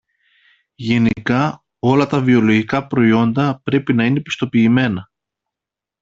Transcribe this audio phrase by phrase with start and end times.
[0.75, 5.11] Γενικά, όλα τα βιολογικά προϊόντα πρέπει να είναι πιστοποιημένα